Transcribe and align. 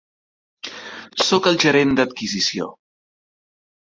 Sóc 1.25 1.49
el 1.51 1.59
gerent 1.65 1.93
d'adquisició. 1.99 2.71